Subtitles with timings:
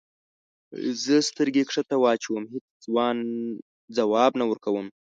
[1.03, 2.65] زه سترګې کښته واچوم هیڅ
[3.97, 4.87] ځواب نه ورکوم.